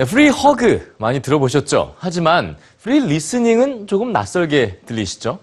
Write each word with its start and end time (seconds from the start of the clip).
네, 0.00 0.06
프리 0.06 0.30
허그 0.30 0.94
많이 0.96 1.20
들어보셨죠? 1.20 1.94
하지만 1.98 2.56
프리 2.80 3.00
리스닝은 3.00 3.86
조금 3.86 4.12
낯설게 4.12 4.80
들리시죠? 4.86 5.40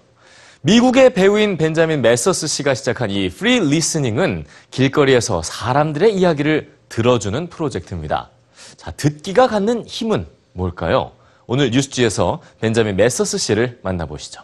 미국의 0.62 1.13
배우인 1.13 1.57
벤자민 1.57 2.01
메서스 2.01 2.47
씨가 2.47 2.74
시작한 2.74 3.12
이 3.12 3.29
프리 3.29 3.60
리스닝은 3.60 4.47
길거리에서 4.71 5.43
사람들의 5.43 6.12
이야기를 6.15 6.74
들어주는 6.89 7.49
프로젝트입니다. 7.49 8.31
자, 8.78 8.89
듣기가 8.89 9.46
갖는 9.46 9.85
힘은 9.85 10.25
뭘까요? 10.53 11.12
오늘 11.46 11.69
뉴스지에서 11.69 12.42
벤자민 12.60 12.96
메서스 12.96 13.37
씨를 13.37 13.79
만나보시죠. 13.83 14.42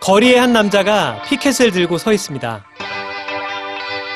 거리의 0.00 0.40
한 0.40 0.54
남자가 0.54 1.20
피켓을 1.28 1.72
들고 1.72 1.98
서 1.98 2.14
있습니다. 2.14 2.64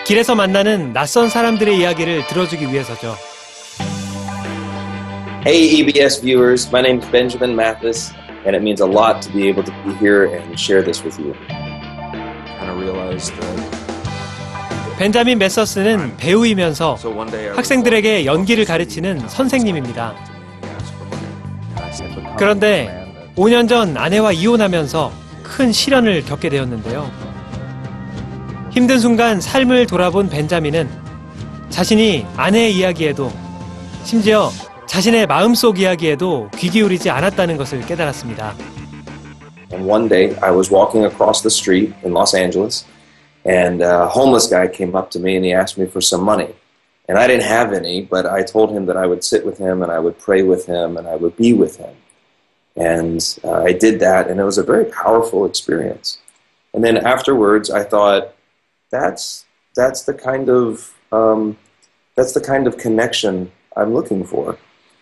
길에서 0.04 0.34
만나는 0.34 0.92
낯선 0.92 1.30
사람들의 1.30 1.78
이야기를 1.78 2.26
들어주기 2.26 2.70
위해서죠. 2.70 3.16
Hey, 5.46 5.78
EBS 5.78 6.20
viewers, 6.20 6.68
my 6.68 6.80
name 6.80 7.00
is 7.02 7.10
Benjamin 7.10 7.54
Mathis, 7.54 8.12
and 8.46 8.54
it 8.54 8.62
means 8.62 8.82
a 8.82 8.86
lot 8.86 9.20
to 9.22 9.32
be 9.32 9.48
able 9.48 9.64
to 9.64 9.72
be 9.84 9.94
here 9.98 10.24
and 10.24 10.58
share 10.58 10.82
this 10.84 11.02
with 11.02 11.18
you. 11.18 11.34
kind 12.58 12.70
of 12.70 12.78
realized 12.78 13.32
that. 13.40 13.84
벤자민 14.98 15.38
메서스는 15.38 16.16
배우이면서 16.18 16.96
So 16.98 17.10
one 17.10 17.30
day 17.30 17.48
I 17.48 17.56
학생들에게 17.56 18.26
연기를 18.26 18.64
가르치는 18.64 19.28
선생님입니다. 19.28 20.14
그런데 22.38 23.06
5년 23.36 23.68
전 23.68 23.96
아내와 23.96 24.32
이혼하면서 24.32 25.12
큰 25.42 25.72
시련을 25.72 26.24
겪게 26.24 26.48
되었는데요. 26.48 27.23
힘든 28.73 28.99
순간 28.99 29.41
삶을 29.41 29.87
돌아본 29.87 30.29
벤자민은 30.29 30.89
자신이 31.69 32.25
아내의 32.35 32.75
이야기에도 32.75 33.31
심지어 34.03 34.49
자신의 34.87 35.27
마음속 35.27 35.79
이야기에도 35.79 36.49
귀 36.55 36.69
기울이지 36.69 37.09
않았다는 37.09 37.57
것을 37.57 37.81
깨달았습니다. 37.81 38.55
And 39.71 39.87
one 39.87 40.09
day 40.09 40.35
I 40.41 40.51
was 40.51 40.71
walking 40.71 41.05
across 41.05 41.41
the 41.41 41.51
street 41.51 41.93
in 42.03 42.13
Los 42.13 42.33
Angeles, 42.33 42.85
and 43.45 43.83
a 43.83 44.07
homeless 44.07 44.49
guy 44.49 44.67
came 44.67 44.95
up 44.95 45.11
to 45.11 45.19
me 45.19 45.35
and 45.35 45.45
he 45.45 45.53
asked 45.53 45.77
me 45.77 45.85
for 45.85 46.01
some 46.01 46.23
money. 46.23 46.55
And 47.07 47.17
I 47.17 47.27
didn't 47.27 47.45
have 47.45 47.73
any, 47.73 48.01
but 48.01 48.25
I 48.25 48.43
told 48.43 48.71
him 48.71 48.85
that 48.87 48.97
I 48.97 49.05
would 49.05 49.23
sit 49.23 49.45
with 49.45 49.57
him 49.57 49.81
and 49.81 49.91
I 49.91 49.99
would 49.99 50.17
pray 50.19 50.43
with 50.43 50.65
him 50.65 50.97
and 50.97 51.07
I 51.07 51.15
would 51.15 51.35
be 51.35 51.53
with 51.53 51.77
him. 51.77 51.93
And 52.75 53.19
uh, 53.43 53.63
I 53.63 53.73
did 53.73 53.99
that, 53.99 54.29
and 54.29 54.39
it 54.39 54.43
was 54.43 54.57
a 54.57 54.63
very 54.63 54.85
powerful 54.85 55.45
experience. 55.45 56.17
And 56.73 56.83
then 56.83 56.97
afterwards, 56.97 57.69
I 57.69 57.83
thought, 57.83 58.33
that's 58.93 59.45
that's 59.75 60.03
the 60.03 60.13
kind 60.13 60.49
of 60.49 60.93
um, 61.11 61.57
that's 62.15 62.33
the 62.33 62.41
kind 62.41 62.67
of 62.67 62.77
connection 62.77 63.51
I'm 63.75 63.93
looking 63.93 64.23
for. 64.23 64.57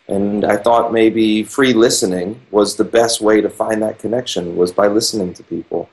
And 0.07 0.45
I 0.45 0.55
thought 0.55 0.93
maybe 0.93 1.43
free 1.43 1.73
listening 1.73 2.39
was 2.51 2.77
the 2.77 2.85
best 2.85 3.19
way 3.21 3.41
to 3.41 3.49
find 3.49 3.81
that 3.81 3.99
connection 3.99 4.55
was 4.55 4.71
by 4.71 4.87
listening 4.87 5.33
to 5.33 5.43
people. 5.43 5.89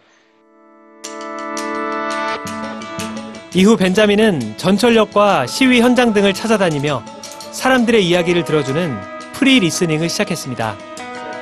이후 3.55 3.77
벤자민은 3.77 4.57
전철역과 4.57 5.47
시위 5.47 5.81
현장 5.81 6.13
등을 6.13 6.35
찾아다니며 6.35 7.05
사람들의 7.53 8.05
이야기를 8.05 8.45
들어주는 8.45 8.97
프리 9.33 9.61
리스닝을 9.61 10.09
시작했습니다. 10.09 10.77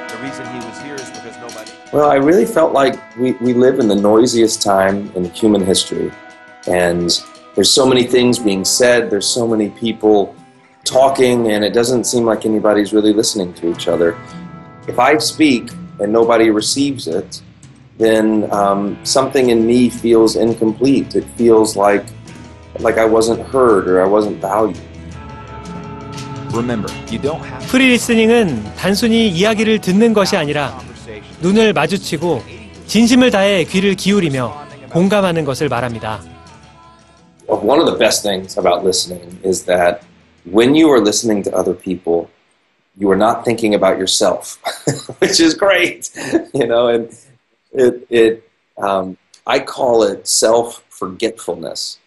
The 0.08 0.18
reason 0.20 0.46
he 0.46 0.60
was 0.66 0.78
here 0.82 0.94
is 0.94 1.10
because 1.10 1.38
nobody. 1.41 1.72
Well, 1.92 2.10
I 2.10 2.16
really 2.16 2.44
felt 2.44 2.74
like 2.74 2.98
we, 3.18 3.32
we 3.41 3.55
live 3.55 3.80
in 3.80 3.88
the 3.88 3.96
noisiest 3.96 4.62
time 4.62 5.10
in 5.16 5.24
human 5.32 5.64
history. 5.64 6.10
And 6.67 7.11
there's 7.55 7.70
so 7.70 7.86
many 7.86 8.05
things 8.05 8.39
being 8.39 8.64
said, 8.64 9.11
there's 9.11 9.27
so 9.27 9.46
many 9.46 9.70
people 9.70 10.34
talking, 10.84 11.50
and 11.50 11.64
it 11.64 11.73
doesn't 11.73 12.05
seem 12.05 12.24
like 12.24 12.46
anybody's 12.46 12.92
really 12.92 13.12
listening 13.12 13.52
to 13.55 13.70
each 13.70 13.89
other. 13.89 14.17
If 14.89 14.98
I 14.98 15.18
speak 15.18 15.70
and 16.00 16.12
nobody 16.12 16.50
receives 16.50 17.06
it, 17.06 17.42
then 17.98 18.50
um, 18.52 18.98
something 19.05 19.50
in 19.50 19.67
me 19.67 19.90
feels 19.90 20.36
incomplete. 20.36 21.14
It 21.14 21.24
feels 21.36 21.77
like 21.77 22.05
like 22.80 22.96
I 22.96 23.05
wasn't 23.05 23.40
heard 23.46 23.86
or 23.86 24.02
I 24.02 24.08
wasn't 24.08 24.40
valued. 24.40 24.80
Remember, 26.52 26.90
you 27.11 27.18
don't 27.18 27.40
have 27.45 27.61
to 27.62 27.68
프리 27.68 27.89
리스닝은 27.89 28.74
단순히 28.77 29.28
이야기를 29.28 29.80
듣는 29.80 30.12
것이 30.12 30.36
아니라 30.36 30.78
conversation. 30.78 31.36
눈을 31.42 31.73
마주치고 31.73 32.42
진심을 32.86 33.30
다해 33.30 33.64
귀를 33.64 33.95
기울이며 33.95 34.52
공감하는 34.90 35.45
것을 35.45 35.68
말합니다. 35.68 36.20
One 37.63 37.79
of 37.79 37.85
the 37.85 37.97
best 37.97 38.23
things 38.23 38.57
about 38.57 38.83
listening 38.83 39.39
is 39.43 39.65
that 39.65 40.03
when 40.45 40.75
you 40.75 40.89
are 40.91 40.99
listening 40.99 41.43
to 41.43 41.55
other 41.55 41.73
people, 41.73 42.29
you 42.97 43.09
are 43.11 43.17
not 43.17 43.45
thinking 43.45 43.75
about 43.75 43.97
yourself, 43.97 44.59
which 45.19 45.39
is 45.39 45.53
great, 45.53 46.09
you 46.53 46.65
know. 46.65 46.87
And 46.87 47.15
it 47.71 48.07
it 48.09 48.49
um, 48.77 49.17
I 49.45 49.59
call 49.59 50.03
it 50.03 50.27
self 50.27 50.83
forgetfulness, 50.89 51.99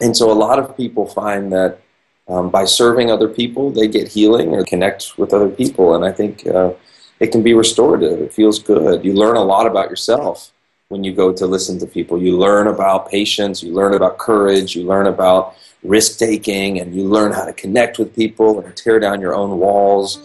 and 0.00 0.16
so 0.16 0.30
a 0.30 0.32
lot 0.32 0.58
of 0.58 0.76
people 0.76 1.06
find 1.06 1.52
that 1.52 1.80
um, 2.28 2.48
by 2.48 2.64
serving 2.64 3.10
other 3.10 3.28
people, 3.28 3.70
they 3.70 3.88
get 3.88 4.08
healing 4.08 4.50
or 4.50 4.64
connect 4.64 5.18
with 5.18 5.34
other 5.34 5.50
people, 5.50 5.94
and 5.94 6.04
I 6.04 6.12
think 6.12 6.46
uh, 6.46 6.72
it 7.20 7.32
can 7.32 7.42
be 7.42 7.52
restorative. 7.52 8.20
It 8.20 8.32
feels 8.32 8.58
good. 8.58 9.04
You 9.04 9.12
learn 9.12 9.36
a 9.36 9.44
lot 9.44 9.66
about 9.66 9.90
yourself 9.90 10.53
when 10.89 11.03
you 11.03 11.13
go 11.13 11.31
to 11.31 11.45
listen 11.45 11.77
to 11.79 11.85
people. 11.85 12.17
You 12.17 12.37
learn 12.37 12.67
about 12.67 13.09
patience, 13.09 13.63
you 13.63 13.73
learn 13.73 13.93
about 13.93 14.17
courage, 14.17 14.75
you 14.75 14.87
learn 14.87 15.07
about 15.07 15.53
risk 15.83 16.17
taking, 16.17 16.79
and 16.79 16.93
you 16.93 17.03
learn 17.07 17.31
how 17.31 17.45
to 17.45 17.53
connect 17.53 17.99
with 17.99 18.15
people 18.15 18.59
and 18.59 18.75
tear 18.75 18.99
down 18.99 19.21
your 19.21 19.35
own 19.35 19.59
walls. 19.59 20.19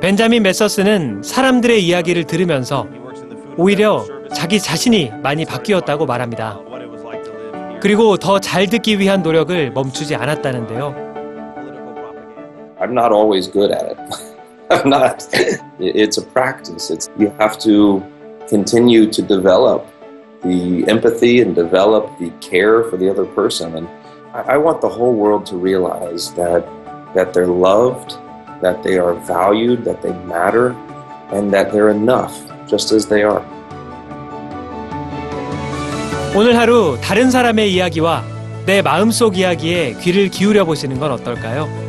벤자민 0.00 0.42
메서스는 0.42 1.22
사람들의 1.22 1.84
이야기를 1.84 2.24
들으면서 2.24 2.86
오히려 3.56 4.04
자기 4.34 4.58
자신이 4.58 5.10
많이 5.22 5.44
바뀌었다고 5.44 6.06
말합니다. 6.06 6.58
그리고 7.80 8.16
더 8.16 8.38
잘 8.38 8.68
듣기 8.68 8.98
위한 8.98 9.22
노력을 9.22 9.70
멈추지 9.72 10.14
않았다는데요. 10.14 10.94
I'm 12.80 12.92
not 12.92 13.12
always 13.12 13.50
good 13.50 13.72
at 13.72 13.90
it. 13.90 13.98
I'm 14.70 14.88
not. 14.88 15.28
It's 15.78 16.18
a 16.18 16.26
practice. 16.32 16.90
It's 16.90 17.08
you 17.18 17.32
have 17.38 17.58
to 17.58 18.02
continue 18.48 19.10
to 19.10 19.22
develop 19.22 19.86
the 20.42 20.84
empathy 20.88 21.40
and 21.40 21.54
develop 21.54 22.18
the 22.18 22.30
care 22.40 22.84
for 22.84 22.96
the 22.96 23.08
other 23.08 23.24
person. 23.24 23.76
And 23.76 23.88
I, 24.34 24.54
I 24.54 24.56
want 24.58 24.80
the 24.80 24.88
whole 24.88 25.14
world 25.14 25.46
to 25.46 25.56
realize 25.56 26.34
that 26.34 26.66
that 27.14 27.34
they're 27.34 27.46
loved, 27.46 28.16
that 28.62 28.82
they 28.82 28.98
are 28.98 29.14
valued, 29.26 29.84
that 29.84 30.00
they 30.02 30.12
matter, 30.24 30.72
and 31.30 31.52
that 31.52 31.72
they're 31.72 31.90
enough 31.90 32.32
just 32.66 32.92
as 32.92 33.06
they 33.06 33.22
are. 33.22 33.44
오늘 36.34 36.56
하루 36.56 36.96
다른 37.02 37.30
사람의 37.30 37.74
이야기와 37.74 38.24
내 38.64 38.80
마음속 38.80 39.36
이야기에 39.36 39.96
귀를 40.00 40.28
기울여 40.28 40.64
보시는 40.64 40.98
건 40.98 41.12
어떨까요? 41.12 41.85